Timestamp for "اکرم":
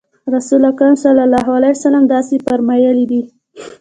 0.71-0.95